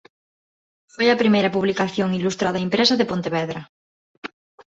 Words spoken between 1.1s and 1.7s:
primeira